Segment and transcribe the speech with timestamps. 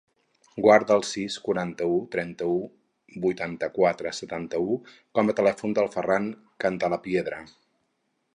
[0.65, 2.55] Guarda el sis, quaranta-u, trenta-u,
[3.27, 4.81] vuitanta-quatre, setanta-u
[5.19, 6.33] com a telèfon del Ferran
[6.67, 7.45] Cantalapiedra.